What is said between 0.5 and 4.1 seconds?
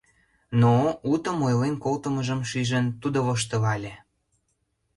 —Но, утым ойлен колтымыжым шижын, тудо воштылале: